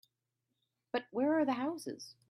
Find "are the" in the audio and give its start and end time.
1.37-1.53